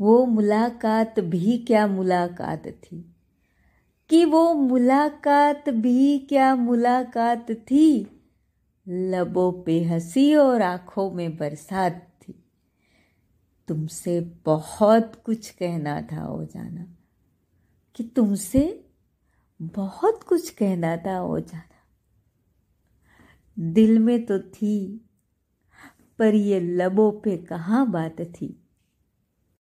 [0.00, 3.14] वो मुलाकात भी क्या मुलाकात थी?
[4.10, 8.20] कि वो मुलाकात भी क्या मुलाकात थी?
[8.88, 12.44] लबों पे हँसी और आँखों में बरसात थी।
[13.68, 16.86] तुमसे बहुत कुछ कहना था ओ जाना
[17.94, 18.86] कि तुमसे
[19.62, 21.70] बहुत कुछ कहना था ओ जाना
[23.58, 25.06] दिल में तो थी,
[26.18, 28.63] पर ये लबों पे कहाँ बात थी?